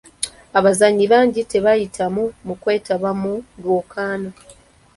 Abazannyi 0.57 1.05
bangi 1.11 1.41
tebaayitamu 1.51 2.23
mu 2.45 2.53
kwetaba 2.61 3.09
mu 3.21 3.33
lwokaano. 3.61 4.29